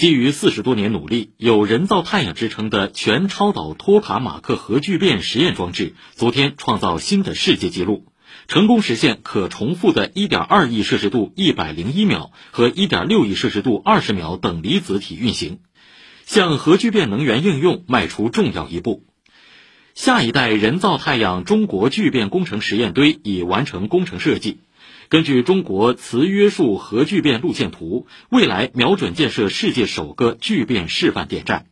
[0.00, 8.06] 基于四十多年努力，有“人造太阳”之称的全超导托卡马克核聚变实验装置，昨天创造新的世界纪录，
[8.48, 15.58] 成功实现可重复的1.2亿摄氏度101秒和1.6亿摄氏度20秒等离子体运行，
[16.24, 19.09] 向核聚变能源应用迈出重要一步。
[19.94, 24.58] 下一代人造太阳中国聚变工程实验堆已完成工程设计。
[25.08, 31.69] 根据中国磁约束核聚变路线图，未来瞄准建设世界首个聚变示范电站。